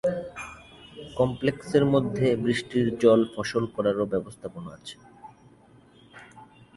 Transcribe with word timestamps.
কমপ্লেক্সের 1.17 1.83
মধ্যে 1.93 2.27
বৃষ্টির 2.43 2.87
জল 3.01 3.21
ফসল 3.33 3.63
করার 3.75 3.97
ও 4.03 4.05
ব্যবস্থাপনা 4.13 4.69
আছে। 4.77 4.95